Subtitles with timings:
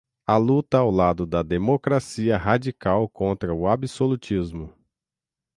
[0.25, 4.73] a luta ao lado da democracia radical contra o absolutismo